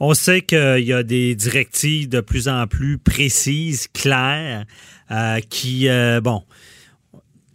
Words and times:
On 0.00 0.12
sait 0.12 0.42
qu'il 0.42 0.84
y 0.84 0.92
a 0.92 1.02
des 1.02 1.34
directives 1.34 2.08
de 2.08 2.20
plus 2.20 2.48
en 2.48 2.66
plus 2.66 2.98
précises, 2.98 3.86
claires, 3.88 4.64
euh, 5.10 5.38
qui, 5.48 5.88
euh, 5.88 6.20
bon, 6.20 6.42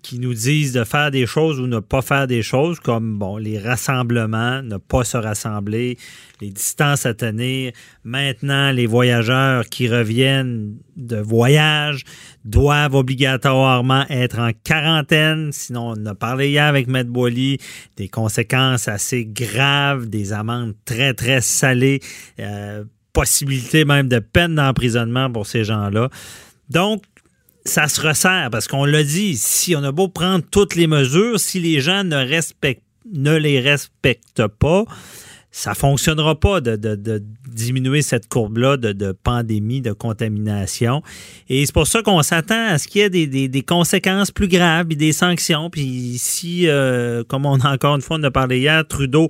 qui 0.09 0.17
nous 0.17 0.33
disent 0.33 0.73
de 0.73 0.83
faire 0.85 1.11
des 1.11 1.27
choses 1.27 1.59
ou 1.59 1.67
ne 1.67 1.77
pas 1.77 2.01
faire 2.01 2.25
des 2.25 2.41
choses, 2.41 2.79
comme 2.79 3.19
bon, 3.19 3.37
les 3.37 3.59
rassemblements, 3.59 4.63
ne 4.63 4.77
pas 4.77 5.03
se 5.03 5.17
rassembler, 5.17 5.99
les 6.41 6.49
distances 6.49 7.05
à 7.05 7.13
tenir. 7.13 7.73
Maintenant, 8.03 8.71
les 8.71 8.87
voyageurs 8.87 9.65
qui 9.65 9.87
reviennent 9.87 10.77
de 10.97 11.17
voyage 11.17 12.05
doivent 12.43 12.95
obligatoirement 12.95 14.03
être 14.09 14.39
en 14.39 14.49
quarantaine. 14.63 15.51
Sinon, 15.51 15.93
on 15.95 16.05
a 16.07 16.15
parlé 16.15 16.49
hier 16.49 16.65
avec 16.65 16.87
Maître 16.87 17.11
Boily, 17.11 17.59
des 17.95 18.07
conséquences 18.07 18.87
assez 18.87 19.25
graves, 19.25 20.09
des 20.09 20.33
amendes 20.33 20.73
très, 20.85 21.13
très 21.13 21.41
salées, 21.41 21.99
euh, 22.39 22.83
possibilité 23.13 23.85
même 23.85 24.07
de 24.07 24.17
peine 24.17 24.55
d'emprisonnement 24.55 25.31
pour 25.31 25.45
ces 25.45 25.63
gens-là. 25.63 26.09
Donc, 26.71 27.03
ça 27.65 27.87
se 27.87 28.01
resserre 28.01 28.49
parce 28.51 28.67
qu'on 28.67 28.85
l'a 28.85 29.03
dit, 29.03 29.37
si 29.37 29.75
on 29.75 29.83
a 29.83 29.91
beau 29.91 30.07
prendre 30.07 30.43
toutes 30.49 30.75
les 30.75 30.87
mesures, 30.87 31.39
si 31.39 31.59
les 31.59 31.81
gens 31.81 32.03
ne, 32.03 32.15
respectent, 32.15 32.83
ne 33.11 33.35
les 33.35 33.59
respectent 33.59 34.47
pas, 34.47 34.85
ça 35.51 35.73
fonctionnera 35.73 36.39
pas 36.39 36.61
de, 36.61 37.23
diminuer 37.47 38.01
cette 38.01 38.27
courbe-là 38.29 38.77
de, 38.77 39.11
pandémie, 39.11 39.81
de 39.81 39.91
contamination. 39.91 41.01
Et 41.49 41.65
c'est 41.65 41.73
pour 41.73 41.87
ça 41.87 42.03
qu'on 42.03 42.21
s'attend 42.21 42.67
à 42.67 42.77
ce 42.77 42.87
qu'il 42.87 43.01
y 43.01 43.03
ait 43.03 43.47
des, 43.47 43.63
conséquences 43.63 44.31
plus 44.31 44.47
graves 44.47 44.87
et 44.91 44.95
des 44.95 45.11
sanctions. 45.11 45.69
Puis 45.69 46.15
si, 46.17 46.67
euh, 46.67 47.23
comme 47.27 47.45
on 47.45 47.59
a 47.59 47.73
encore 47.73 47.95
une 47.95 48.01
fois 48.01 48.17
on 48.19 48.23
a 48.23 48.31
parlé 48.31 48.59
hier, 48.59 48.87
Trudeau 48.87 49.27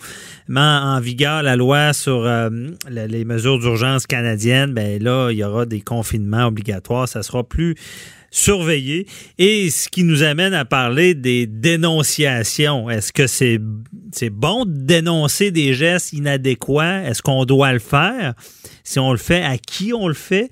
met 0.47 0.59
en 0.59 0.99
vigueur 0.99 1.41
la 1.41 1.55
loi 1.55 1.93
sur 1.93 2.25
euh, 2.25 2.49
les 2.89 3.25
mesures 3.25 3.59
d'urgence 3.59 4.05
canadiennes, 4.05 4.73
ben 4.73 5.01
là, 5.01 5.31
il 5.31 5.37
y 5.37 5.43
aura 5.43 5.65
des 5.65 5.81
confinements 5.81 6.47
obligatoires. 6.47 7.07
Ça 7.07 7.23
sera 7.23 7.43
plus 7.43 7.75
surveiller. 8.31 9.07
Et 9.37 9.69
ce 9.69 9.89
qui 9.89 10.03
nous 10.03 10.23
amène 10.23 10.53
à 10.53 10.65
parler 10.65 11.13
des 11.13 11.47
dénonciations. 11.47 12.89
Est-ce 12.89 13.11
que 13.13 13.27
c'est 13.27 13.59
c'est 14.11 14.29
bon 14.29 14.65
de 14.65 14.71
dénoncer 14.71 15.51
des 15.51 15.73
gestes 15.73 16.13
inadéquats? 16.13 17.03
Est-ce 17.03 17.21
qu'on 17.21 17.45
doit 17.45 17.73
le 17.73 17.79
faire? 17.79 18.33
Si 18.89 18.97
on 18.97 19.11
le 19.11 19.19
fait, 19.19 19.43
à 19.43 19.59
qui 19.59 19.93
on 19.93 20.07
le 20.07 20.15
fait? 20.15 20.49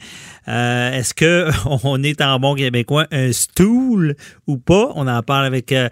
Euh, 0.48 0.92
est-ce 0.92 1.16
que 1.16 1.50
on 1.84 2.04
est 2.04 2.22
en 2.22 2.40
bon 2.40 2.54
québécois 2.54 3.08
un 3.12 3.32
stool 3.32 4.16
ou 4.46 4.58
pas? 4.58 4.92
On 4.94 5.08
en 5.08 5.24
parle 5.24 5.46
avec 5.46 5.72
euh, 5.72 5.90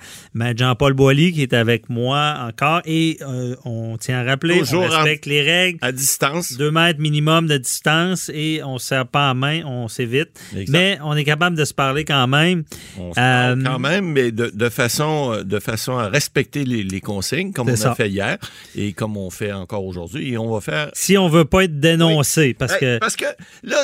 Jean-Paul 0.56 0.94
Boily 0.94 1.34
qui 1.34 1.42
est 1.42 1.54
avec 1.54 1.90
moi 1.90 2.36
encore 2.48 2.82
et 2.86 3.18
euh, 3.22 3.56
on 3.66 3.98
tient 3.98 4.20
à 4.20 4.24
rappeler, 4.24 4.62
on 4.74 4.80
respecte 4.82 5.26
les 5.26 5.42
règles. 5.42 5.80
À 5.82 5.92
distance. 5.92 6.56
Deux 6.56 6.70
mètres 6.70 7.00
minimum 7.00 7.48
de 7.48 7.58
distance 7.58 8.30
et 8.32 8.62
on 8.64 8.76
ne 8.76 8.80
serre 8.80 9.08
pas 9.08 9.32
à 9.32 9.34
main, 9.34 9.64
on 9.66 9.88
s'évite. 9.88 10.40
Mais 10.70 11.00
on 11.04 11.16
est 11.16 11.26
capable 11.26 11.58
de 11.58 11.66
se 11.66 11.74
parler 11.74 12.06
quand 12.06 12.28
même. 12.28 12.64
On 13.00 13.12
se 13.12 13.16
parle 13.16 13.64
quand 13.64 13.80
même, 13.80 14.06
mais 14.06 14.32
de, 14.32 14.70
façon, 14.70 15.42
de 15.44 15.60
façon 15.60 15.98
à 15.98 16.10
respecter 16.10 16.64
les, 16.64 17.02
consignes, 17.02 17.54
comme 17.54 17.70
on 17.70 17.86
a 17.86 17.96
fait 17.96 18.10
hier 18.10 18.38
et 18.76 18.94
comme 18.94 19.18
on 19.18 19.32
fait 19.32 19.52
encore 19.52 19.84
aujourd'hui. 19.84 20.34
Et 20.34 20.38
on 20.38 20.54
va 20.54 20.62
faire. 20.62 20.92
Si 20.94 21.18
on 21.18 21.28
veut 21.28 21.46
pas 21.46 21.64
être 21.64 21.80
dénoncé, 21.80 22.35
parce 22.58 22.78
que. 22.78 23.00
Parce 23.00 23.16
que 23.16 23.26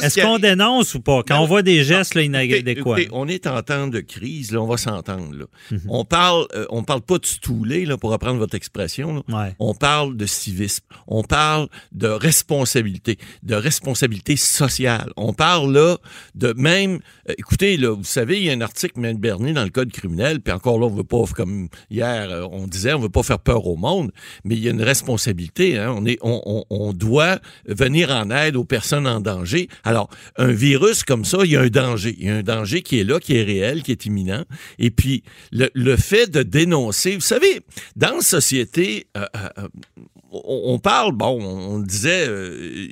Est-ce 0.01 0.21
qu'on 0.21 0.39
dénonce 0.39 0.93
ou 0.95 1.01
pas? 1.01 1.23
Quand 1.23 1.39
on 1.39 1.45
voit 1.45 1.61
des 1.61 1.83
gestes 1.83 2.15
là, 2.15 2.21
inadéquats. 2.21 2.95
on 3.11 3.27
est 3.27 3.47
en 3.47 3.61
temps 3.61 3.87
de 3.87 3.99
crise, 3.99 4.51
là, 4.51 4.61
on 4.61 4.67
va 4.67 4.77
s'entendre. 4.77 5.47
Mhm. 5.71 5.81
On 5.89 6.05
parle 6.05 6.47
euh, 6.55 6.65
on 6.69 6.83
parle 6.83 7.01
pas 7.01 7.17
de 7.17 7.25
stouler, 7.25 7.85
là, 7.85 7.97
pour 7.97 8.11
reprendre 8.11 8.37
votre 8.37 8.55
expression. 8.55 9.23
On 9.59 9.73
parle 9.73 10.17
de 10.17 10.25
civisme. 10.25 10.83
On 11.07 11.23
parle 11.23 11.67
de 11.91 12.07
responsabilité, 12.07 13.17
de 13.43 13.55
responsabilité 13.55 14.35
sociale. 14.35 15.11
On 15.17 15.33
parle 15.33 15.73
là 15.73 15.97
de 16.35 16.53
même. 16.53 16.99
Euh, 17.29 17.33
écoutez, 17.37 17.77
là, 17.77 17.95
vous 17.95 18.03
savez, 18.03 18.39
il 18.39 18.45
y 18.45 18.49
a 18.49 18.53
un 18.53 18.61
article 18.61 18.99
Mme 18.99 19.17
Bernier 19.17 19.53
dans 19.53 19.63
le 19.63 19.69
Code 19.69 19.91
criminel, 19.91 20.41
puis 20.41 20.53
encore 20.53 20.79
là, 20.79 20.87
on 20.87 20.95
veut 20.95 21.03
pas, 21.03 21.23
comme 21.35 21.69
hier, 21.89 22.29
euh, 22.29 22.47
on 22.51 22.67
disait, 22.67 22.93
on 22.93 22.99
veut 22.99 23.09
pas 23.09 23.23
faire 23.23 23.39
peur 23.39 23.65
au 23.67 23.75
monde, 23.75 24.11
mais 24.43 24.55
il 24.55 24.63
y 24.63 24.67
a 24.67 24.71
une 24.71 24.83
responsabilité. 24.83 25.77
Hein. 25.77 25.93
On, 25.95 26.05
est, 26.05 26.17
on, 26.21 26.65
on 26.69 26.93
doit 26.93 27.39
venir 27.65 28.11
en 28.11 28.29
aide 28.29 28.40
aux 28.55 28.63
personnes 28.63 29.07
en 29.07 29.19
danger. 29.19 29.69
Alors, 29.83 30.09
un 30.37 30.51
virus 30.51 31.03
comme 31.03 31.25
ça, 31.25 31.39
il 31.43 31.51
y 31.51 31.55
a 31.55 31.61
un 31.61 31.67
danger. 31.67 32.15
Il 32.17 32.25
y 32.25 32.29
a 32.29 32.35
un 32.35 32.43
danger 32.43 32.81
qui 32.81 32.99
est 32.99 33.03
là, 33.03 33.19
qui 33.19 33.35
est 33.35 33.43
réel, 33.43 33.83
qui 33.83 33.91
est 33.91 34.05
imminent. 34.05 34.45
Et 34.79 34.91
puis, 34.91 35.23
le, 35.51 35.95
fait 35.95 36.29
de 36.29 36.43
dénoncer, 36.43 37.15
vous 37.15 37.21
savez, 37.21 37.61
dans 37.95 38.15
la 38.15 38.21
société, 38.21 39.07
euh, 39.17 39.25
euh, 39.57 39.67
on, 40.31 40.79
parle, 40.79 41.11
bon, 41.11 41.41
on 41.41 41.79
disait, 41.79 42.25
euh, 42.27 42.87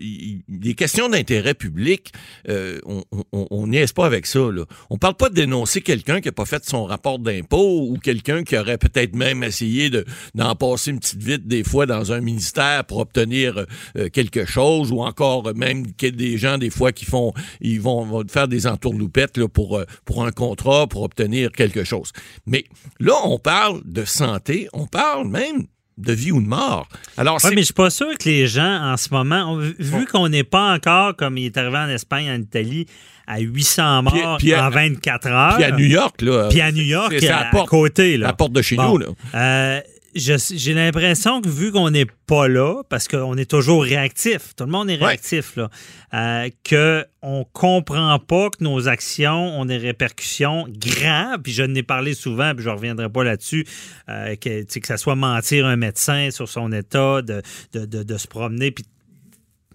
des 0.48 0.74
questions 0.76 1.10
d'intérêt 1.10 1.54
public, 1.54 2.12
on 2.48 3.68
n'y 3.68 3.78
est 3.78 3.94
pas 3.94 4.06
avec 4.06 4.26
ça. 4.26 4.40
Là. 4.40 4.66
On 4.90 4.98
parle 4.98 5.16
pas 5.16 5.30
de 5.30 5.36
dénoncer 5.36 5.82
quelqu'un 5.82 6.22
qui 6.22 6.28
n'a 6.28 6.34
pas 6.34 6.46
fait 6.46 6.64
son 6.66 6.86
rapport 6.86 7.20
d'impôt 7.20 7.88
ou 7.90 7.98
quelqu'un 7.98 8.44
qui 8.44 8.58
aurait 8.58 8.78
peut-être 8.78 9.16
même 9.16 9.44
essayé 9.44 9.90
d'en 10.36 10.56
passer 10.56 10.92
une 10.92 11.00
petite 11.00 11.24
vite 11.24 11.48
des 11.48 11.64
fois 11.64 11.86
dans 11.86 12.12
un 12.12 12.22
ministère 12.22 12.86
pour 12.86 13.00
obtenir 13.00 13.66
quelque 14.14 14.46
chose 14.46 14.92
ou 14.92 15.02
encore 15.02 15.54
même 15.56 15.86
des 16.02 16.38
gens 16.38 16.58
des 16.58 16.70
fois 16.70 16.92
qui 16.92 17.06
font 17.06 17.34
ils 17.62 17.82
vont, 17.82 18.24
faire 18.28 18.48
des 18.48 18.68
entourloupettes 18.68 19.38
là, 19.38 19.48
pour, 19.48 19.78
euh, 19.78 19.86
pour 20.06 20.26
un 20.26 20.32
contrat, 20.32 20.88
pour 20.88 21.04
obtenir 21.04 21.52
quelque 21.52 21.84
chose. 21.84 22.12
Mais 22.46 22.66
là, 23.00 23.14
on 23.24 23.40
parle 23.40 23.82
de 23.86 24.06
santé, 24.06 24.68
on 24.74 24.88
parle 24.88 25.28
même 25.28 25.68
de 26.00 26.14
vie 26.14 26.32
ou 26.32 26.42
de 26.42 26.48
mort. 26.48 26.88
Alors, 27.18 27.40
mais 27.44 27.58
je 27.58 27.66
suis 27.66 27.74
pas 27.74 27.90
sûr 27.90 28.18
que 28.18 28.30
les 28.30 28.48
gens, 28.48 28.92
en 28.92 28.98
ce 28.98 29.10
moment, 29.12 29.58
vu 29.58 30.06
qu'on 30.06 30.30
n'est 30.30 30.44
pas 30.44 30.74
encore, 30.74 31.16
comme 31.16 31.38
il 31.38 31.46
est 31.46 31.58
arrivé 31.58 31.78
en 31.78 31.90
Espagne, 31.90 32.30
en 32.32 32.40
Italie, 32.40 32.86
à 33.28 33.40
800 33.40 34.04
morts 34.04 34.40
en 34.58 34.70
24 34.70 35.28
heures. 35.28 35.56
Puis 35.56 35.64
à 35.64 35.72
New 35.72 35.86
York, 35.86 36.22
là. 36.22 36.48
Puis 36.50 36.62
à 36.62 36.72
New 36.72 36.84
York, 36.84 37.14
à, 37.24 37.50
à, 37.50 37.66
côté, 37.66 38.18
là. 38.18 38.28
À 38.28 38.30
la 38.30 38.34
porte 38.34 38.54
de 38.54 38.62
chez 38.62 38.76
nous, 38.76 38.98
là. 38.98 39.08
Euh, 39.36 39.82
j'ai 40.16 40.74
l'impression 40.74 41.42
que 41.42 41.50
vu 41.50 41.72
qu'on 41.72 41.92
n'est 41.92 42.08
pas 42.28 42.48
là, 42.48 42.84
parce 42.90 43.08
qu'on 43.08 43.38
est 43.38 43.50
toujours 43.50 43.84
réactif, 43.84 44.56
tout 44.56 44.66
le 44.66 44.72
monde 44.72 44.90
est 44.90 44.96
réactif, 44.96 45.56
là, 45.56 45.70
euh, 46.14 46.50
qu'on 46.68 47.46
comprend 47.52 48.20
pas 48.20 48.50
que 48.50 48.64
nos 48.64 48.88
actions 48.88 49.60
ont 49.60 49.66
des 49.66 49.78
répercussions 49.78 50.68
graves, 50.70 51.42
puis 51.44 51.52
je 51.52 51.64
n'ai 51.64 51.84
parlé 51.84 52.14
souvent, 52.14 52.54
puis 52.54 52.64
je 52.64 52.70
ne 52.70 52.76
reviendrai 52.76 53.10
pas 53.10 53.24
là-dessus, 53.24 53.66
euh, 54.10 54.36
que, 54.36 54.64
que 54.64 54.88
ça 54.88 54.98
soit 54.98 55.16
mentir 55.16 55.66
un 55.66 55.76
médecin 55.76 56.32
sur 56.32 56.50
son 56.50 56.72
état, 56.72 57.22
de, 57.22 57.42
de, 57.74 57.86
de 57.86 58.18
se 58.18 58.28
promener, 58.28 58.72
puis 58.72 58.86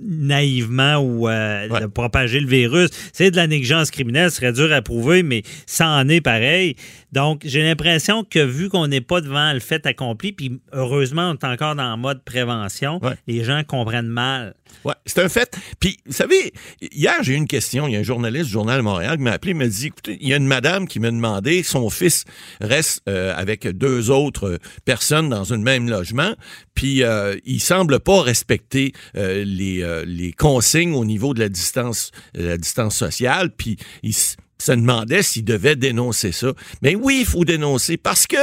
naïvement 0.00 0.96
ou 0.96 1.28
euh, 1.28 1.80
de 1.80 1.86
propager 1.86 2.40
le 2.40 2.48
virus. 2.48 2.90
C'est 3.12 3.30
de 3.30 3.36
la 3.36 3.46
négligence 3.46 3.90
criminelle, 3.90 4.30
ce 4.30 4.36
serait 4.36 4.52
dur 4.52 4.72
à 4.72 4.82
prouver, 4.82 5.22
mais 5.22 5.42
ça 5.66 5.88
en 5.88 6.08
est 6.08 6.20
pareil. 6.20 6.76
Donc, 7.12 7.42
j'ai 7.44 7.62
l'impression 7.62 8.24
que 8.24 8.40
vu 8.40 8.68
qu'on 8.68 8.88
n'est 8.88 9.00
pas 9.00 9.20
devant 9.20 9.52
le 9.52 9.60
fait 9.60 9.86
accompli, 9.86 10.32
puis 10.32 10.60
heureusement, 10.72 11.30
on 11.30 11.34
est 11.34 11.44
encore 11.44 11.76
dans 11.76 11.90
le 11.90 11.96
mode 11.96 12.24
prévention, 12.24 13.00
les 13.26 13.44
gens 13.44 13.62
comprennent 13.64 14.08
mal. 14.08 14.54
Oui, 14.84 14.92
c'est 15.06 15.22
un 15.22 15.28
fait. 15.28 15.56
Puis, 15.80 15.98
vous 16.06 16.12
savez, 16.12 16.52
hier, 16.80 17.14
j'ai 17.22 17.34
eu 17.34 17.36
une 17.36 17.46
question. 17.46 17.86
Il 17.86 17.94
y 17.94 17.96
a 17.96 18.00
un 18.00 18.04
journaliste 18.04 18.46
du 18.46 18.52
Journal 18.52 18.78
de 18.78 18.82
Montréal 18.82 19.16
qui 19.16 19.22
m'a 19.22 19.32
appelé, 19.32 19.54
m'a 19.54 19.66
dit, 19.66 19.86
écoutez, 19.86 20.18
il 20.20 20.28
y 20.28 20.34
a 20.34 20.36
une 20.36 20.46
madame 20.46 20.86
qui 20.88 21.00
m'a 21.00 21.10
demandé, 21.10 21.62
son 21.62 21.88
fils 21.90 22.24
reste 22.60 23.02
euh, 23.08 23.32
avec 23.36 23.66
deux 23.66 24.10
autres 24.10 24.58
personnes 24.84 25.28
dans 25.28 25.54
un 25.54 25.58
même 25.58 25.88
logement, 25.88 26.34
puis 26.74 27.02
euh, 27.02 27.36
il 27.44 27.60
semble 27.60 28.00
pas 28.00 28.22
respecter 28.22 28.92
les, 29.14 30.02
les 30.06 30.32
consignes 30.32 30.94
au 30.94 31.04
niveau 31.04 31.34
de 31.34 31.40
la 31.40 31.48
distance, 31.48 32.10
la 32.34 32.56
distance 32.56 32.96
sociale, 32.96 33.50
puis 33.50 33.76
il 34.02 34.14
se 34.64 34.72
demandait 34.72 35.22
s'il 35.22 35.44
devait 35.44 35.76
dénoncer 35.76 36.32
ça. 36.32 36.52
Mais 36.82 36.94
oui, 36.94 37.18
il 37.20 37.26
faut 37.26 37.44
dénoncer 37.44 37.96
parce 37.96 38.26
que 38.26 38.36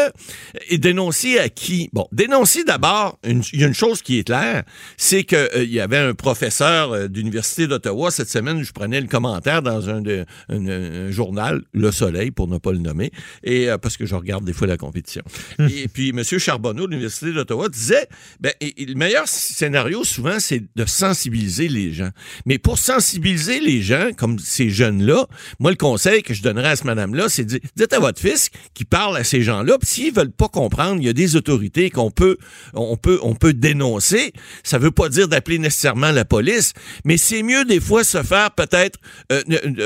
et 0.69 0.77
dénoncer 0.77 1.39
à 1.39 1.49
qui? 1.49 1.89
Bon, 1.93 2.07
dénoncer 2.11 2.63
d'abord, 2.63 3.19
il 3.25 3.41
y 3.53 3.63
a 3.63 3.67
une 3.67 3.73
chose 3.73 4.01
qui 4.01 4.19
est 4.19 4.23
claire, 4.23 4.63
c'est 4.97 5.23
que 5.23 5.35
euh, 5.35 5.63
il 5.63 5.71
y 5.71 5.79
avait 5.79 5.97
un 5.97 6.13
professeur 6.13 6.91
euh, 6.91 7.07
d'université 7.07 7.67
d'Ottawa 7.67 8.11
cette 8.11 8.29
semaine, 8.29 8.63
je 8.63 8.71
prenais 8.71 9.01
le 9.01 9.07
commentaire 9.07 9.61
dans 9.61 9.89
un, 9.89 10.01
de, 10.01 10.25
un, 10.49 11.11
journal, 11.11 11.63
Le 11.73 11.91
Soleil 11.91 12.31
pour 12.31 12.47
ne 12.47 12.57
pas 12.57 12.71
le 12.71 12.79
nommer, 12.79 13.11
et 13.43 13.69
euh, 13.69 13.77
parce 13.77 13.97
que 13.97 14.05
je 14.05 14.15
regarde 14.15 14.45
des 14.45 14.53
fois 14.53 14.67
la 14.67 14.77
compétition. 14.77 15.23
Hum. 15.59 15.67
et 15.67 15.87
puis 15.87 16.09
M. 16.09 16.23
Charbonneau 16.23 16.85
de 16.85 16.91
l'université 16.91 17.33
d'Ottawa 17.33 17.69
disait, 17.69 18.07
ben, 18.39 18.53
le 18.61 18.93
meilleur 18.93 19.27
scénario 19.27 20.03
souvent 20.03 20.39
c'est 20.39 20.63
de 20.75 20.85
sensibiliser 20.85 21.67
les 21.67 21.91
gens. 21.93 22.09
Mais 22.45 22.57
pour 22.57 22.77
sensibiliser 22.77 23.59
les 23.59 23.81
gens 23.81 24.09
comme 24.17 24.39
ces 24.39 24.69
jeunes-là, 24.69 25.27
moi 25.59 25.71
le 25.71 25.77
conseil 25.77 26.10
que 26.19 26.33
je 26.33 26.41
donnerais 26.41 26.69
à 26.69 26.75
ce 26.75 26.83
madame-là, 26.85 27.29
c'est 27.29 27.45
de 27.45 27.59
dites 27.75 27.93
à 27.93 27.99
votre 27.99 28.19
fils 28.19 28.49
qui 28.73 28.85
parle 28.85 29.17
à 29.17 29.23
ces 29.23 29.41
gens-là, 29.41 29.77
puis 29.77 29.87
s'ils 29.87 30.13
veulent 30.13 30.31
pas 30.31 30.49
comprendre, 30.49 31.01
il 31.01 31.05
y 31.05 31.09
a 31.09 31.13
des 31.13 31.35
autorités 31.35 31.89
qu'on 31.89 32.11
peut, 32.11 32.37
on 32.73 32.97
peut, 32.97 33.19
on 33.23 33.35
peut 33.35 33.53
dénoncer. 33.53 34.33
Ça 34.63 34.77
veut 34.77 34.91
pas 34.91 35.09
dire 35.09 35.27
d'appeler 35.27 35.59
nécessairement 35.59 36.11
la 36.11 36.25
police, 36.25 36.73
mais 37.05 37.17
c'est 37.17 37.43
mieux 37.43 37.65
des 37.65 37.79
fois 37.79 38.03
se 38.03 38.21
faire 38.21 38.51
peut-être 38.51 38.99
euh, 39.31 39.41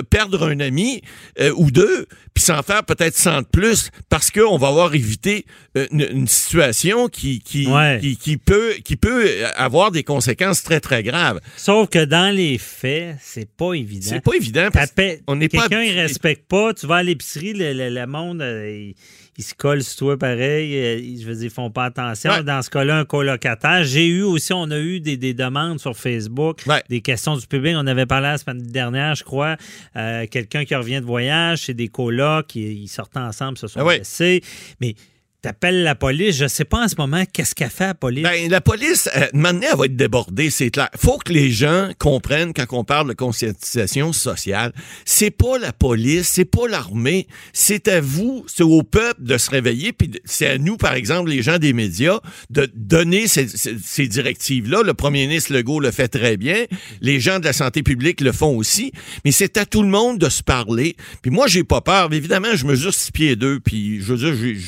perdre 0.10 0.48
un 0.48 0.60
ami 0.60 1.01
euh, 1.39 1.51
ou 1.56 1.72
deux, 1.72 2.07
puis 2.33 2.44
s'en 2.44 2.63
faire 2.63 2.83
peut-être 2.83 3.16
100 3.16 3.42
de 3.42 3.48
plus, 3.48 3.92
parce 4.10 4.31
qu'on 4.31 4.57
va 4.57 4.68
avoir 4.68 4.95
évité 4.95 5.45
euh, 5.78 5.88
une, 5.92 6.28
situation 6.28 7.07
qui 7.07 7.39
qui, 7.39 7.68
qui, 8.01 8.18
qui 8.18 8.38
peut 8.38 8.74
qui 8.83 8.95
peut 8.95 9.30
avoir 9.56 9.92
des 9.92 10.04
conséquences 10.04 10.63
très 10.63 10.80
très 10.80 11.04
graves. 11.04 11.39
Sauf 11.57 11.89
que 11.89 12.04
dans 12.04 12.33
les 12.33 12.57
faits, 12.57 13.18
c'est 13.21 13.50
pas 13.50 13.74
évident. 13.74 14.07
C'est 14.10 14.21
pas 14.21 14.33
évident. 14.33 14.69
Parce 14.71 14.92
on 15.28 15.36
n'est 15.36 15.50
pas. 15.50 15.68
Quelqu'un 15.68 15.81
il 16.06 16.07
respecte 16.07 16.48
pas. 16.48 16.74
Tu 16.74 16.88
vas 16.88 16.98
à 16.98 17.04
l'épicerie, 17.04 17.54
le, 17.56 18.06
monde 18.06 18.42
il 19.38 19.44
se 19.44 19.54
colle 19.54 19.84
sur 19.84 19.98
toi 19.98 20.18
pareil. 20.18 20.75
Euh, 20.75 21.19
je 21.19 21.25
veux 21.25 21.36
dire, 21.36 21.46
ils 21.46 21.50
font 21.50 21.69
pas 21.69 21.86
attention. 21.86 22.42
Dans 22.44 22.62
ce 22.62 22.69
cas-là, 22.69 23.00
un 23.00 23.06
colocataire. 23.06 23.84
J'ai 23.84 24.07
eu 24.07 24.22
aussi, 24.22 24.54
on 24.54 24.72
a 24.72 24.80
eu 24.80 25.00
des, 25.02 25.34
demandes 25.34 25.80
sur 25.80 25.96
Facebook, 25.96 26.63
des 26.90 27.02
questions 27.02 27.36
du 27.36 27.46
public. 27.46 27.75
On 27.78 27.88
avait 27.88 28.06
parlé 28.06 28.28
la 28.28 28.38
semaine 28.38 28.62
dernière, 28.62 29.16
je 29.16 29.24
crois. 29.24 29.57
Euh, 29.96 30.25
quelqu'un 30.28 30.63
qui 30.63 30.75
revient 30.75 31.02
de 31.02 31.06
voyage, 31.06 31.66
c'est 31.66 31.74
des 31.74 31.90
colocs, 31.90 32.56
ils, 32.56 32.84
ils 32.84 32.88
sortent 32.88 33.18
ensemble, 33.18 33.57
se 33.57 33.68
sont 33.68 33.81
ah. 33.81 33.98
Mais 34.80 34.96
T'appelles 35.45 35.83
la 35.83 35.94
police. 35.94 36.38
Je 36.38 36.47
sais 36.47 36.65
pas 36.65 36.86
en 36.86 36.88
ce 36.88 36.95
moment 36.97 37.24
qu'est-ce 37.31 37.53
qu'a 37.53 37.69
fait 37.69 37.86
la 37.86 37.94
police. 37.94 38.24
Ben, 38.24 38.50
la 38.50 38.62
police, 38.62 39.07
euh, 39.15 39.27
maintenant, 39.33 39.68
elle 39.74 39.77
va 39.77 39.86
être 39.86 39.95
débordée, 39.95 40.50
c'est 40.50 40.71
clair. 40.71 40.89
Faut 40.97 41.19
que 41.19 41.31
les 41.31 41.51
gens 41.51 41.92
comprennent 42.00 42.51
quand 42.51 42.65
on 42.71 42.83
parle 42.83 43.09
de 43.09 43.13
conscientisation 43.13 44.12
sociale, 44.12 44.74
c'est 45.06 45.30
pas 45.30 45.59
la 45.59 45.71
police, 45.71 46.30
c'est 46.30 46.45
pas 46.45 46.68
l'armée, 46.68 47.27
c'est 47.53 47.88
à 47.89 48.01
vous, 48.01 48.44
c'est 48.47 48.63
au 48.63 48.81
peuple 48.81 49.21
de 49.21 49.38
se 49.38 49.51
réveiller, 49.51 49.94
puis 49.94 50.13
c'est 50.25 50.47
à 50.47 50.57
nous, 50.57 50.77
par 50.77 50.95
exemple, 50.95 51.30
les 51.30 51.44
gens 51.44 51.59
des 51.59 51.74
médias, 51.74 52.21
de 52.50 52.68
donner 52.74 53.27
ces, 53.27 53.47
ces, 53.47 54.07
directives-là. 54.07 54.81
Le 54.81 54.95
premier 54.95 55.27
ministre 55.27 55.53
Legault 55.53 55.80
le 55.80 55.92
fait 55.92 56.07
très 56.07 56.38
bien, 56.38 56.65
les 57.01 57.19
gens 57.19 57.38
de 57.38 57.45
la 57.45 57.53
santé 57.53 57.83
publique 57.83 58.21
le 58.21 58.31
font 58.31 58.57
aussi, 58.57 58.94
mais 59.24 59.31
c'est 59.31 59.57
à 59.57 59.68
tout 59.68 59.83
le 59.83 59.89
monde 59.89 60.18
de 60.18 60.30
se 60.30 60.42
parler. 60.42 60.95
Puis 61.21 61.30
moi, 61.30 61.45
j'ai 61.45 61.63
pas 61.63 61.81
peur. 61.81 62.12
Évidemment, 62.13 62.56
je 62.56 62.65
mesure 62.65 62.95
six 62.95 63.12
pieds 63.12 63.36
deux, 63.36 63.59
puis 63.59 64.01
je 64.01 64.12
veux 64.12 64.31
dire, 64.31 64.59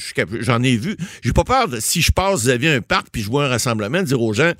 j'en 0.42 0.62
ai 0.62 0.67
vu. 0.76 0.98
J'ai 1.24 1.34
pas 1.34 1.44
peur 1.44 1.68
de, 1.68 1.80
si 1.80 2.02
je 2.02 2.12
passe, 2.12 2.48
avez 2.48 2.70
un 2.70 2.82
parc 2.82 3.08
puis 3.12 3.22
je 3.22 3.30
vois 3.30 3.46
un 3.46 3.50
rassemblement, 3.50 4.00
de 4.00 4.08
dire 4.08 4.22
aux 4.22 4.34
gens, 4.34 4.52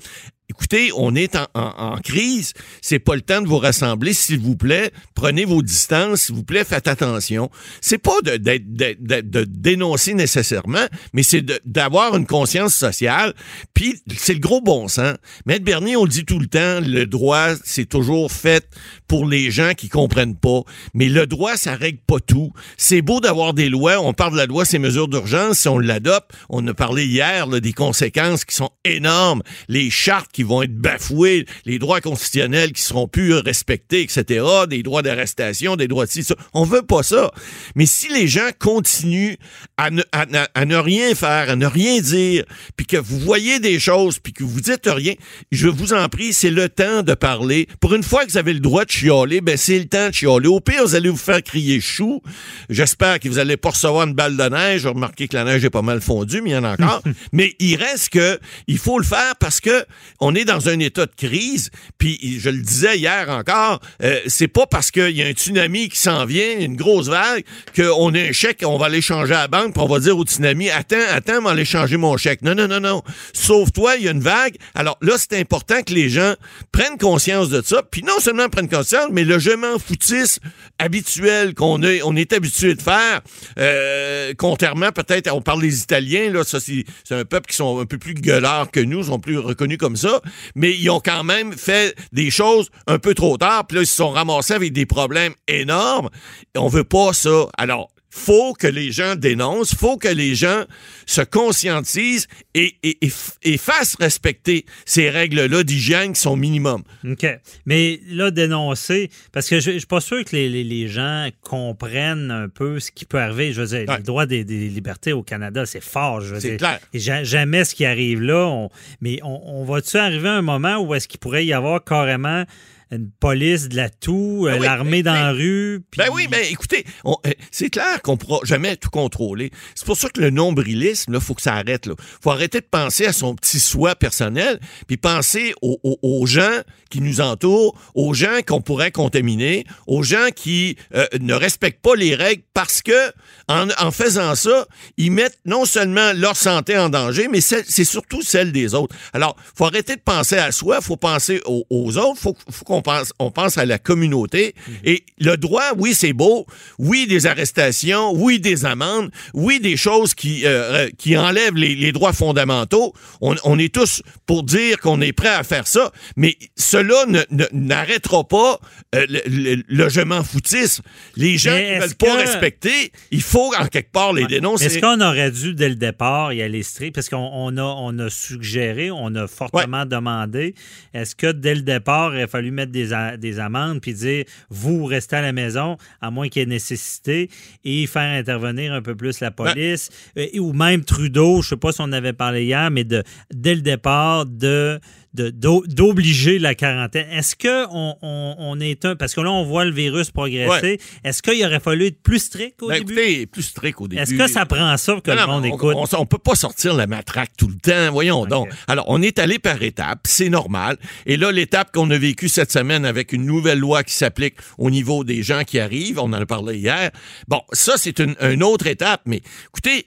Écoutez, 0.50 0.90
on 0.96 1.14
est 1.14 1.36
en, 1.36 1.46
en, 1.52 1.98
crise. 1.98 2.54
C'est 2.80 2.98
pas 2.98 3.14
le 3.14 3.20
temps 3.20 3.42
de 3.42 3.46
vous 3.46 3.58
rassembler, 3.58 4.14
s'il 4.14 4.40
vous 4.40 4.56
plaît. 4.56 4.92
Prenez 5.14 5.44
vos 5.44 5.62
distances, 5.62 6.22
s'il 6.22 6.36
vous 6.36 6.42
plaît. 6.42 6.64
Faites 6.64 6.88
attention. 6.88 7.50
C'est 7.82 7.98
pas 7.98 8.18
de, 8.24 8.38
de, 8.38 9.44
dénoncer 9.44 10.14
nécessairement, 10.14 10.86
mais 11.12 11.22
c'est 11.22 11.44
d'avoir 11.66 12.16
une 12.16 12.24
conscience 12.24 12.74
sociale. 12.74 13.34
Puis 13.74 14.00
c'est 14.16 14.32
le 14.32 14.40
gros 14.40 14.62
bon 14.62 14.88
sens. 14.88 15.16
Maître 15.44 15.66
Bernier, 15.66 15.96
on 15.96 16.04
le 16.04 16.10
dit 16.10 16.24
tout 16.24 16.38
le 16.38 16.46
temps, 16.46 16.80
le 16.80 17.04
droit, 17.04 17.48
c'est 17.62 17.86
toujours 17.86 18.32
fait 18.32 18.66
pour 19.06 19.26
les 19.26 19.50
gens 19.50 19.74
qui 19.76 19.90
comprennent 19.90 20.36
pas. 20.36 20.62
Mais 20.94 21.10
le 21.10 21.26
droit, 21.26 21.58
ça 21.58 21.74
règle 21.74 22.00
pas 22.06 22.20
tout. 22.20 22.52
C'est 22.78 23.02
beau 23.02 23.20
d'avoir 23.20 23.52
des 23.52 23.68
lois. 23.68 24.00
On 24.00 24.14
parle 24.14 24.32
de 24.32 24.38
la 24.38 24.46
loi, 24.46 24.64
ces 24.64 24.78
mesures 24.78 25.08
d'urgence. 25.08 25.58
Si 25.58 25.68
on 25.68 25.78
l'adopte, 25.78 26.32
on 26.48 26.66
a 26.66 26.72
parlé 26.72 27.04
hier 27.04 27.48
des 27.48 27.74
conséquences 27.74 28.46
qui 28.46 28.54
sont 28.54 28.70
énormes. 28.86 29.42
Les 29.68 29.90
chartes 29.90 30.32
qui 30.38 30.44
vont 30.44 30.62
être 30.62 30.76
bafoués, 30.76 31.46
les 31.64 31.80
droits 31.80 32.00
constitutionnels 32.00 32.72
qui 32.72 32.82
seront 32.82 33.08
plus 33.08 33.34
respectés, 33.34 34.02
etc., 34.02 34.46
des 34.70 34.84
droits 34.84 35.02
d'arrestation, 35.02 35.74
des 35.74 35.88
droits 35.88 36.06
de 36.06 36.12
ci, 36.12 36.22
ça. 36.22 36.36
On 36.54 36.62
veut 36.62 36.82
pas 36.82 37.02
ça. 37.02 37.32
Mais 37.74 37.86
si 37.86 38.08
les 38.08 38.28
gens 38.28 38.50
continuent 38.56 39.34
à 39.76 39.90
ne, 39.90 40.00
à, 40.12 40.64
ne 40.64 40.76
rien 40.76 41.12
faire, 41.16 41.50
à 41.50 41.56
ne 41.56 41.66
rien 41.66 42.00
dire, 42.00 42.44
puis 42.76 42.86
que 42.86 42.96
vous 42.96 43.18
voyez 43.18 43.58
des 43.58 43.80
choses, 43.80 44.20
puis 44.20 44.32
que 44.32 44.44
vous 44.44 44.60
dites 44.60 44.86
rien, 44.86 45.14
je 45.50 45.66
vous 45.66 45.92
en 45.92 46.08
prie, 46.08 46.32
c'est 46.32 46.52
le 46.52 46.68
temps 46.68 47.02
de 47.02 47.14
parler. 47.14 47.66
Pour 47.80 47.96
une 47.96 48.04
fois 48.04 48.24
que 48.24 48.30
vous 48.30 48.38
avez 48.38 48.52
le 48.52 48.60
droit 48.60 48.84
de 48.84 48.90
chialer, 48.92 49.40
ben 49.40 49.56
c'est 49.56 49.80
le 49.80 49.86
temps 49.86 50.10
de 50.10 50.14
chialer. 50.14 50.46
Au 50.46 50.60
pire, 50.60 50.84
vous 50.84 50.94
allez 50.94 51.08
vous 51.08 51.16
faire 51.16 51.42
crier 51.42 51.80
chou. 51.80 52.22
J'espère 52.70 53.18
que 53.18 53.28
vous 53.28 53.40
allez 53.40 53.56
pas 53.56 53.70
recevoir 53.70 54.06
une 54.06 54.14
balle 54.14 54.36
de 54.36 54.44
neige. 54.44 54.82
J'ai 54.82 54.88
remarqué 54.88 55.26
que 55.26 55.36
la 55.36 55.42
neige 55.42 55.64
est 55.64 55.70
pas 55.70 55.82
mal 55.82 56.00
fondue, 56.00 56.42
mais 56.42 56.50
il 56.50 56.52
y 56.52 56.56
en 56.56 56.62
a 56.62 56.74
encore. 56.74 57.02
mais 57.32 57.56
il 57.58 57.74
reste 57.74 58.10
que 58.10 58.38
il 58.68 58.78
faut 58.78 59.00
le 59.00 59.04
faire 59.04 59.34
parce 59.40 59.60
que 59.60 59.84
on 60.20 60.27
est 60.34 60.44
dans 60.44 60.68
un 60.68 60.78
état 60.78 61.06
de 61.06 61.14
crise, 61.16 61.70
puis 61.98 62.38
je 62.40 62.50
le 62.50 62.58
disais 62.58 62.98
hier 62.98 63.28
encore, 63.28 63.80
euh, 64.02 64.20
c'est 64.26 64.48
pas 64.48 64.66
parce 64.66 64.90
qu'il 64.90 65.16
y 65.16 65.22
a 65.22 65.26
un 65.26 65.32
tsunami 65.32 65.88
qui 65.88 65.98
s'en 65.98 66.24
vient, 66.24 66.58
une 66.58 66.76
grosse 66.76 67.08
vague, 67.08 67.44
qu'on 67.74 68.14
a 68.14 68.18
un 68.18 68.32
chèque, 68.32 68.62
on 68.64 68.78
va 68.78 68.86
aller 68.86 69.02
changer 69.02 69.34
à 69.34 69.42
la 69.42 69.48
banque, 69.48 69.74
puis 69.74 69.82
on 69.82 69.88
va 69.88 70.00
dire 70.00 70.16
au 70.16 70.24
tsunami, 70.24 70.70
attends, 70.70 70.96
attends, 71.10 71.38
on 71.38 71.42
va 71.42 71.50
aller 71.50 71.64
changer 71.64 71.96
mon 71.96 72.16
chèque. 72.16 72.42
Non, 72.42 72.54
non, 72.54 72.68
non, 72.68 72.80
non. 72.80 73.02
Sauf 73.32 73.72
toi, 73.72 73.96
il 73.96 74.04
y 74.04 74.08
a 74.08 74.12
une 74.12 74.20
vague. 74.20 74.56
Alors 74.74 74.98
là, 75.00 75.14
c'est 75.18 75.38
important 75.38 75.82
que 75.82 75.92
les 75.92 76.08
gens 76.08 76.34
prennent 76.72 76.98
conscience 76.98 77.48
de 77.48 77.62
ça, 77.62 77.82
puis 77.82 78.02
non 78.02 78.18
seulement 78.20 78.48
prennent 78.48 78.68
conscience, 78.68 79.08
mais 79.12 79.24
le 79.24 79.38
je 79.38 79.50
m'en 79.50 79.78
foutisse 79.78 80.40
habituel 80.78 81.54
qu'on 81.54 81.82
est, 81.82 82.02
on 82.02 82.16
est 82.16 82.32
habitué 82.32 82.74
de 82.74 82.82
faire, 82.82 83.20
euh, 83.58 84.32
contrairement 84.36 84.92
peut-être, 84.92 85.32
on 85.32 85.40
parle 85.40 85.60
des 85.62 85.80
Italiens, 85.80 86.30
là, 86.30 86.44
ça 86.44 86.58
c'est 86.60 86.84
un 87.10 87.24
peuple 87.24 87.50
qui 87.50 87.56
sont 87.56 87.80
un 87.80 87.86
peu 87.86 87.98
plus 87.98 88.14
gueulards 88.14 88.70
que 88.70 88.80
nous, 88.80 89.04
sont 89.04 89.18
plus 89.18 89.38
reconnus 89.38 89.78
comme 89.78 89.96
ça 89.96 90.17
mais 90.54 90.72
ils 90.72 90.90
ont 90.90 91.00
quand 91.00 91.24
même 91.24 91.52
fait 91.52 91.96
des 92.12 92.30
choses 92.30 92.70
un 92.86 92.98
peu 92.98 93.14
trop 93.14 93.36
tard, 93.36 93.66
puis 93.66 93.76
là, 93.76 93.82
ils 93.82 93.86
se 93.86 93.96
sont 93.96 94.10
ramassés 94.10 94.54
avec 94.54 94.72
des 94.72 94.86
problèmes 94.86 95.34
énormes. 95.46 96.08
On 96.56 96.68
veut 96.68 96.84
pas 96.84 97.12
ça. 97.12 97.46
Alors, 97.56 97.88
faut 98.18 98.52
que 98.52 98.66
les 98.66 98.92
gens 98.92 99.14
dénoncent, 99.16 99.74
faut 99.74 99.96
que 99.96 100.08
les 100.08 100.34
gens 100.34 100.64
se 101.06 101.22
conscientisent 101.22 102.26
et, 102.54 102.76
et, 102.82 103.56
fassent 103.58 103.96
respecter 103.98 104.66
ces 104.84 105.08
règles-là 105.08 105.62
d'hygiène 105.62 106.12
qui 106.12 106.20
sont 106.20 106.36
minimum. 106.36 106.82
OK. 107.08 107.26
Mais 107.64 108.00
là, 108.08 108.30
dénoncer, 108.30 109.10
parce 109.32 109.48
que 109.48 109.60
je, 109.60 109.70
ne 109.70 109.78
suis 109.78 109.86
pas 109.86 110.00
sûr 110.00 110.24
que 110.24 110.36
les, 110.36 110.88
gens 110.88 111.28
comprennent 111.42 112.30
un 112.30 112.48
peu 112.48 112.80
ce 112.80 112.90
qui 112.90 113.04
peut 113.04 113.18
arriver. 113.18 113.52
Je 113.52 113.62
veux 113.62 113.78
dire, 113.78 113.96
le 113.96 114.02
droit 114.02 114.26
des, 114.26 114.44
libertés 114.44 115.12
au 115.12 115.22
Canada, 115.22 115.64
c'est 115.64 115.82
fort. 115.82 116.22
C'est 116.38 116.56
clair. 116.56 116.80
Jamais 116.92 117.64
ce 117.64 117.74
qui 117.74 117.84
arrive 117.84 118.20
là. 118.20 118.68
mais 119.00 119.20
on, 119.22 119.60
on 119.60 119.64
va-tu 119.64 119.96
arriver 119.96 120.28
à 120.28 120.34
un 120.34 120.42
moment 120.42 120.78
où 120.78 120.94
est-ce 120.94 121.08
qu'il 121.08 121.20
pourrait 121.20 121.46
y 121.46 121.52
avoir 121.52 121.82
carrément 121.84 122.44
une 122.90 123.10
police 123.10 123.68
de 123.68 123.76
la 123.76 123.90
toux, 123.90 124.46
euh, 124.46 124.52
ben 124.52 124.62
l'armée 124.62 125.02
dans 125.02 125.12
la 125.12 125.32
rue. 125.32 125.82
Ben 125.96 126.08
oui, 126.12 126.26
mais 126.30 126.50
écoutez, 126.50 126.84
euh, 127.04 127.12
c'est 127.50 127.70
clair 127.70 128.00
qu'on 128.02 128.16
pourra 128.16 128.40
jamais 128.44 128.76
tout 128.76 128.90
contrôler. 128.90 129.50
C'est 129.74 129.84
pour 129.84 129.96
ça 129.96 130.08
que 130.08 130.20
le 130.20 130.30
nombrilisme, 130.30 131.14
il 131.14 131.20
faut 131.20 131.34
que 131.34 131.42
ça 131.42 131.54
arrête. 131.54 131.86
Il 131.86 131.94
faut 132.22 132.30
arrêter 132.30 132.60
de 132.60 132.66
penser 132.66 133.06
à 133.06 133.12
son 133.12 133.34
petit 133.34 133.60
soi 133.60 133.94
personnel, 133.94 134.58
puis 134.86 134.96
penser 134.96 135.54
aux, 135.62 136.26
gens 136.26 136.62
qui 136.90 137.00
nous 137.00 137.20
entourent, 137.20 137.78
aux 137.94 138.14
gens 138.14 138.40
qu'on 138.46 138.60
pourrait 138.60 138.90
contaminer, 138.90 139.64
aux 139.86 140.02
gens 140.02 140.28
qui 140.34 140.76
euh, 140.94 141.06
ne 141.20 141.34
respectent 141.34 141.82
pas 141.82 141.94
les 141.94 142.14
règles 142.14 142.42
parce 142.54 142.82
que 142.82 143.12
en, 143.48 143.90
faisant 143.90 144.34
ça, 144.34 144.66
ils 144.98 145.10
mettent 145.10 145.38
non 145.46 145.64
seulement 145.64 146.12
leur 146.12 146.36
santé 146.36 146.76
en 146.76 146.90
danger, 146.90 147.28
mais 147.28 147.40
c'est 147.40 147.84
surtout 147.84 148.20
celle 148.22 148.52
des 148.52 148.74
autres. 148.74 148.94
Alors, 149.14 149.36
faut 149.54 149.64
arrêter 149.64 149.96
de 149.96 150.00
penser 150.00 150.36
à 150.36 150.52
soi, 150.52 150.80
faut 150.82 150.96
penser 150.96 151.40
aux, 151.46 151.96
autres, 151.96 152.20
faut, 152.20 152.36
faut 152.50 152.64
qu'on 152.64 152.77
on 152.78 152.82
pense, 152.82 153.12
on 153.18 153.30
pense 153.30 153.58
à 153.58 153.66
la 153.66 153.78
communauté. 153.78 154.54
Et 154.84 155.04
le 155.18 155.36
droit, 155.36 155.72
oui, 155.76 155.94
c'est 155.94 156.12
beau. 156.12 156.46
Oui, 156.78 157.06
des 157.06 157.26
arrestations. 157.26 158.12
Oui, 158.14 158.38
des 158.38 158.64
amendes. 158.64 159.10
Oui, 159.34 159.58
des 159.60 159.76
choses 159.76 160.14
qui, 160.14 160.46
euh, 160.46 160.48
euh, 160.48 160.88
qui 160.96 161.16
enlèvent 161.16 161.56
les, 161.56 161.92
droits 161.92 162.12
fondamentaux. 162.12 162.92
On, 163.20 163.58
est 163.58 163.74
tous 163.74 164.02
pour 164.26 164.42
dire 164.42 164.78
qu'on 164.78 165.00
est 165.00 165.12
prêt 165.12 165.28
à 165.28 165.42
faire 165.42 165.66
ça. 165.66 165.90
Mais 166.16 166.36
cela 166.56 167.04
n'arrêtera 167.52 168.26
pas 168.28 168.60
euh, 168.94 169.06
le, 169.08 169.88
je 169.88 170.00
m'en 170.00 170.22
foutisme. 170.22 170.82
Les 171.16 171.36
gens 171.36 171.50
ne 171.50 171.80
veulent 171.80 171.94
pas 171.94 172.16
respecter, 172.16 172.92
il 173.10 173.22
faut 173.22 173.52
en 173.58 173.66
quelque 173.66 173.90
part 173.90 174.12
les 174.12 174.26
dénoncer. 174.26 174.66
Est-ce 174.66 174.78
qu'on 174.78 175.00
aurait 175.00 175.30
dû, 175.30 175.54
dès 175.54 175.68
le 175.68 175.74
départ, 175.74 176.32
y 176.32 176.42
aller 176.42 176.62
strict? 176.62 176.94
Parce 176.94 177.08
qu'on 177.08 177.56
a, 177.56 177.62
on 177.62 177.98
a 177.98 178.10
suggéré, 178.10 178.90
on 178.90 179.14
a 179.14 179.26
fortement 179.26 179.84
demandé. 179.84 180.54
Est-ce 180.94 181.14
que 181.16 181.32
dès 181.32 181.54
le 181.54 181.62
départ, 181.62 182.14
il 182.14 182.22
a 182.22 182.26
fallu 182.26 182.50
mettre 182.50 182.67
mettre 182.68 183.16
des, 183.16 183.18
des 183.18 183.40
amendes 183.40 183.80
puis 183.80 183.94
dire 183.94 184.24
vous 184.50 184.84
restez 184.84 185.16
à 185.16 185.22
la 185.22 185.32
maison 185.32 185.76
à 186.00 186.10
moins 186.10 186.28
qu'il 186.28 186.40
y 186.40 186.42
ait 186.44 186.46
nécessité 186.46 187.30
et 187.64 187.86
faire 187.86 188.18
intervenir 188.18 188.72
un 188.72 188.82
peu 188.82 188.94
plus 188.94 189.20
la 189.20 189.30
ben 189.30 189.44
police. 189.52 189.90
Ou 190.38 190.52
même 190.52 190.84
Trudeau, 190.84 191.42
je 191.42 191.50
sais 191.50 191.56
pas 191.56 191.72
si 191.72 191.80
on 191.80 191.92
avait 191.92 192.12
parlé 192.12 192.44
hier, 192.44 192.70
mais 192.70 192.84
de 192.84 193.02
dès 193.32 193.54
le 193.54 193.62
départ 193.62 194.26
de 194.26 194.80
d'obliger 195.20 196.38
la 196.38 196.54
quarantaine. 196.54 197.06
Est-ce 197.10 197.36
qu'on 197.36 197.96
on, 198.02 198.60
est 198.60 198.84
un. 198.84 198.96
Parce 198.96 199.14
que 199.14 199.20
là, 199.20 199.30
on 199.30 199.44
voit 199.44 199.64
le 199.64 199.72
virus 199.72 200.10
progresser. 200.10 200.80
Est-ce 201.04 201.22
qu'il 201.22 201.44
aurait 201.44 201.60
fallu 201.60 201.86
être 201.86 202.02
plus 202.02 202.18
strict 202.18 202.62
au 202.62 202.68
ben, 202.68 202.82
début? 202.82 203.26
plus 203.26 203.42
strict 203.42 203.80
au 203.80 203.88
début. 203.88 204.02
Est-ce 204.02 204.14
que 204.14 204.26
ça 204.26 204.46
prend 204.46 204.76
ça 204.76 204.94
pour 204.94 205.02
que 205.02 205.10
le 205.10 205.26
monde 205.26 205.46
écoute? 205.46 205.76
On 205.76 206.00
ne 206.00 206.06
peut 206.06 206.18
pas 206.18 206.34
sortir 206.34 206.74
la 206.74 206.86
matraque 206.86 207.30
tout 207.36 207.48
le 207.48 207.56
temps. 207.56 207.92
Voyons 207.92 208.26
donc. 208.26 208.48
Alors, 208.66 208.84
on 208.88 209.02
est 209.02 209.18
allé 209.18 209.38
par 209.38 209.62
étapes. 209.62 210.00
C'est 210.04 210.28
normal. 210.28 210.76
Et 211.06 211.16
là, 211.16 211.32
l'étape 211.32 211.72
qu'on 211.72 211.90
a 211.90 211.98
vécue 211.98 212.28
cette 212.28 212.52
semaine 212.52 212.84
avec 212.84 213.12
une 213.12 213.24
nouvelle 213.24 213.58
loi 213.58 213.82
qui 213.82 213.94
s'applique 213.94 214.36
au 214.56 214.70
niveau 214.70 215.04
des 215.04 215.22
gens 215.22 215.44
qui 215.44 215.58
arrivent, 215.58 215.98
on 215.98 216.12
en 216.12 216.14
a 216.14 216.26
parlé 216.26 216.58
hier. 216.58 216.90
Bon, 217.26 217.42
ça, 217.52 217.74
c'est 217.76 217.98
une, 217.98 218.14
une, 218.20 218.42
autre 218.42 218.66
étape. 218.66 219.02
Mais 219.06 219.20
écoutez, 219.48 219.86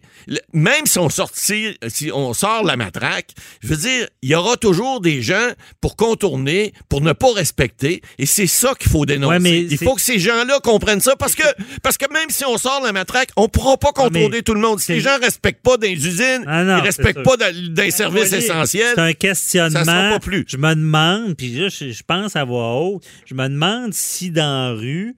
même 0.53 0.85
si 0.85 0.99
on, 0.99 1.09
sortit, 1.09 1.77
si 1.87 2.11
on 2.13 2.33
sort 2.33 2.63
la 2.63 2.77
matraque, 2.77 3.31
je 3.61 3.67
veux 3.67 3.77
dire, 3.77 4.07
il 4.21 4.29
y 4.29 4.35
aura 4.35 4.57
toujours 4.57 5.01
des 5.01 5.20
gens 5.21 5.51
pour 5.79 5.95
contourner, 5.95 6.73
pour 6.89 7.01
ne 7.01 7.13
pas 7.13 7.31
respecter. 7.33 8.01
Et 8.17 8.25
c'est 8.25 8.47
ça 8.47 8.73
qu'il 8.79 8.91
faut 8.91 9.05
dénoncer. 9.05 9.67
Il 9.69 9.77
faut 9.77 9.95
que 9.95 10.01
ces 10.01 10.19
gens-là 10.19 10.59
comprennent 10.63 11.01
ça 11.01 11.15
parce 11.15 11.35
que, 11.35 11.43
parce 11.83 11.97
que 11.97 12.11
même 12.11 12.29
si 12.29 12.45
on 12.45 12.57
sort 12.57 12.81
la 12.83 12.91
matraque, 12.91 13.29
on 13.37 13.43
ne 13.43 13.47
pourra 13.47 13.77
pas 13.77 13.91
contourner 13.91 14.41
tout 14.41 14.53
le 14.53 14.61
monde. 14.61 14.79
Si 14.79 14.93
les 14.93 15.01
gens 15.01 15.17
ne 15.17 15.23
respectent 15.23 15.63
pas 15.63 15.77
des 15.77 15.91
usines, 15.91 16.43
ah 16.47 16.61
ils 16.61 16.67
ne 16.67 16.81
respectent 16.81 17.23
pas 17.23 17.35
des 17.51 17.91
services 17.91 18.33
essentiels. 18.33 18.93
C'est 18.95 19.01
un 19.01 19.13
questionnement. 19.13 19.85
Ça 19.85 20.09
pas 20.11 20.19
plus. 20.19 20.45
Je 20.47 20.57
me 20.57 20.73
demande, 20.75 21.35
puis 21.35 21.55
je, 21.55 21.69
je 21.69 22.03
pense 22.05 22.35
à 22.35 22.43
voix 22.43 22.75
haute, 22.75 23.03
je 23.25 23.33
me 23.33 23.47
demande 23.47 23.93
si 23.93 24.31
dans 24.31 24.73
la 24.73 24.79
rue, 24.79 25.15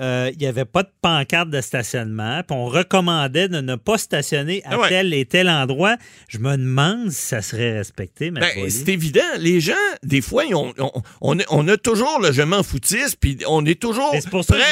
euh, 0.00 0.30
il 0.32 0.38
n'y 0.38 0.46
avait 0.46 0.64
pas 0.64 0.84
de 0.84 0.90
pancarte 1.02 1.50
de 1.50 1.60
stationnement, 1.60 2.42
puis 2.46 2.56
on 2.56 2.66
recommandait 2.66 3.48
de 3.48 3.60
ne 3.60 3.74
pas 3.74 3.98
stationner 3.98 4.62
à 4.64 4.76
ah 4.80 4.88
tel 4.88 5.12
et 5.12 5.24
tel 5.24 5.48
endroit. 5.48 5.96
Je 6.28 6.38
me 6.38 6.52
demande 6.56 7.10
si 7.10 7.26
ça 7.26 7.42
serait 7.42 7.76
respecté. 7.76 8.30
Ben, 8.30 8.44
c'est 8.68 8.88
évident. 8.88 9.20
Les 9.38 9.60
gens, 9.60 9.74
des 10.04 10.20
fois, 10.20 10.44
on, 10.52 10.72
on, 11.20 11.68
a 11.68 11.76
toujours 11.76 12.20
le 12.20 12.32
je 12.32 12.42
m'en 12.42 12.62
foutiste, 12.62 13.16
puis 13.20 13.38
on 13.48 13.64
est 13.66 13.80
toujours 13.80 14.14
prêt 14.46 14.62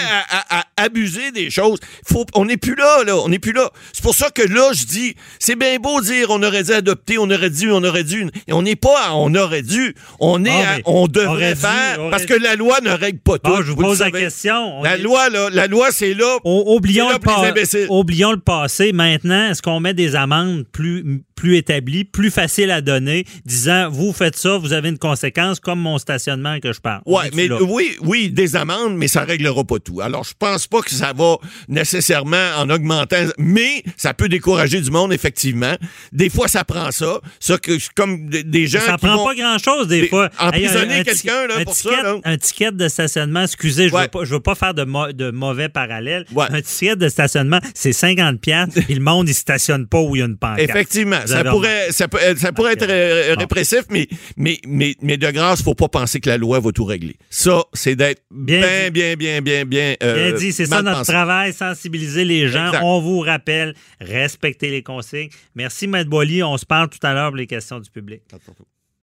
à, 0.50 0.64
abuser 0.76 1.32
des 1.32 1.50
choses. 1.50 1.80
Faut, 2.04 2.26
on 2.34 2.44
n'est 2.44 2.56
plus 2.56 2.76
là, 2.76 3.02
là. 3.04 3.16
On 3.16 3.28
n'est 3.28 3.38
plus 3.38 3.52
là. 3.52 3.70
C'est 3.92 4.02
pour 4.02 4.14
ça 4.14 4.30
que 4.30 4.42
là, 4.42 4.70
je 4.74 4.84
dis, 4.84 5.16
c'est 5.38 5.56
bien 5.56 5.78
beau 5.78 6.00
dire 6.00 6.28
on 6.30 6.42
aurait 6.42 6.62
dû 6.62 6.72
adopter, 6.72 7.18
on 7.18 7.30
aurait 7.30 7.50
dû, 7.50 7.70
on 7.70 7.82
aurait 7.82 8.04
dû. 8.04 8.28
Et 8.46 8.52
on 8.52 8.62
n'est 8.62 8.76
pas 8.76 9.12
on 9.12 9.34
aurait 9.34 9.62
dû. 9.62 9.94
On 10.20 10.44
est 10.44 10.50
ah, 10.50 10.78
on 10.84 11.08
devrait 11.08 11.56
faire, 11.56 12.10
parce 12.10 12.26
que 12.26 12.34
la 12.34 12.54
loi 12.54 12.80
ne 12.82 12.90
règle 12.90 13.18
pas 13.18 13.36
ah, 13.42 13.48
tout. 13.48 13.62
je 13.62 13.72
vous, 13.72 13.76
pose 13.76 14.00
la 14.00 14.10
question. 14.10 14.82
La 14.82 14.96
loi 14.96 15.15
la 15.28 15.66
loi, 15.66 15.88
c'est 15.90 16.14
là. 16.14 16.38
oublions, 16.44 17.08
le 17.10 17.90
oublions 17.90 18.32
le 18.32 18.40
passé. 18.40 18.92
Maintenant, 18.92 19.50
est-ce 19.50 19.62
qu'on 19.62 19.80
met 19.80 19.94
des 19.94 20.16
amendes 20.16 20.64
plus, 20.70 21.22
plus 21.34 21.56
établies, 21.56 22.04
plus 22.04 22.30
faciles 22.30 22.70
à 22.70 22.80
donner, 22.80 23.24
disant, 23.44 23.88
vous 23.90 24.12
faites 24.12 24.36
ça, 24.36 24.56
vous 24.58 24.72
avez 24.72 24.88
une 24.88 24.98
conséquence, 24.98 25.60
comme 25.60 25.80
mon 25.80 25.98
stationnement 25.98 26.58
que 26.60 26.72
je 26.72 26.80
parle? 26.80 27.02
Ouais, 27.06 27.30
mais 27.34 27.50
oui, 27.50 27.96
oui, 28.02 28.30
des 28.30 28.56
amendes, 28.56 28.96
mais 28.96 29.08
ça 29.08 29.22
réglera 29.22 29.64
pas 29.64 29.78
tout. 29.78 30.00
Alors, 30.00 30.24
je 30.24 30.32
pense 30.38 30.66
pas 30.66 30.80
que 30.80 30.90
ça 30.90 31.12
va 31.12 31.36
nécessairement 31.68 32.50
en 32.58 32.70
augmentant, 32.70 33.24
mais 33.38 33.82
ça 33.96 34.14
peut 34.14 34.28
décourager 34.28 34.80
du 34.80 34.90
monde, 34.90 35.12
effectivement. 35.12 35.74
Des 36.12 36.30
fois, 36.30 36.48
ça 36.48 36.64
prend 36.64 36.90
ça. 36.90 37.20
Ça, 37.40 37.58
que, 37.58 37.72
comme 37.94 38.28
des 38.28 38.66
gens. 38.66 38.80
Ça 38.80 38.98
prend 38.98 39.24
pas 39.24 39.34
grand-chose, 39.34 39.88
des, 39.88 40.08
fois. 40.08 40.30
Emprisonner 40.38 41.04
quelqu'un, 41.04 41.46
là, 41.46 41.64
pour 41.64 41.74
ça. 41.74 41.90
Un 42.24 42.38
ticket 42.38 42.72
de 42.72 42.88
stationnement, 42.88 43.42
excusez, 43.42 43.88
je 43.88 43.94
ne 43.94 44.00
veux, 44.00 44.08
pas, 44.08 44.24
veux 44.24 44.40
pas 44.40 44.54
faire 44.54 44.74
de, 44.74 44.84
de 45.12 45.30
mauvais 45.30 45.68
parallèles. 45.68 46.24
Un 46.36 46.62
ticket 46.62 46.96
de 46.96 47.08
stationnement, 47.08 47.58
c'est 47.74 47.92
50 47.92 48.40
pièces 48.40 48.76
et 48.88 48.94
le 48.94 49.00
monde, 49.00 49.28
il 49.28 49.34
stationne 49.34 49.86
pas 49.86 50.00
où 50.00 50.16
il 50.16 50.20
y 50.20 50.22
a 50.22 50.26
une 50.26 50.36
pancarte. 50.36 50.60
Effectivement. 50.60 51.20
Ça 51.26 51.44
pourrait, 51.44 51.92
ça, 51.92 52.08
pourrait 52.08 52.72
être 52.72 52.86
euh, 52.88 53.34
répressif, 53.36 53.82
mais, 53.90 54.08
mais, 54.36 54.58
mais, 54.66 54.94
mais 55.02 55.16
de 55.16 55.30
grâce, 55.30 55.62
faut 55.62 55.74
pas 55.74 55.88
penser 55.88 56.20
que 56.20 56.28
la 56.28 56.38
loi 56.38 56.60
va 56.60 56.72
tout 56.72 56.84
régler. 56.84 57.16
Ça, 57.30 57.64
c'est 57.72 57.96
d'être 57.96 58.22
bien, 58.30 58.90
bien, 58.90 59.14
bien, 59.14 59.40
bien, 59.40 59.64
bien, 59.64 59.94
euh, 60.02 60.30
bien 60.30 60.38
dit. 60.38 60.52
C'est 60.52 60.66
ça 60.66 60.82
notre 60.82 61.02
travail, 61.02 61.52
sensibiliser 61.52 62.24
les 62.24 62.48
gens. 62.48 62.72
On 62.82 63.00
vous 63.00 63.20
rappelle, 63.20 63.74
respecter 64.00 64.70
les 64.70 64.82
consignes. 64.82 65.30
Merci, 65.54 65.86
Maître 65.86 66.10
Boily. 66.10 66.42
On 66.42 66.56
se 66.56 66.66
parle 66.66 66.88
tout 66.88 67.04
à 67.04 67.14
l'heure 67.14 67.30
pour 67.30 67.36
les 67.36 67.46
questions 67.46 67.80
du 67.80 67.90
public. 67.90 68.22